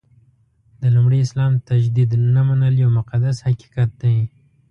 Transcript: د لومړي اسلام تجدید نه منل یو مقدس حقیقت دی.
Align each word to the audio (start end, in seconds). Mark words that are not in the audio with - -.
د 0.81 0.83
لومړي 0.95 1.19
اسلام 1.25 1.51
تجدید 1.69 2.11
نه 2.35 2.41
منل 2.47 2.73
یو 2.83 2.89
مقدس 2.99 3.35
حقیقت 3.47 3.89
دی. 4.01 4.17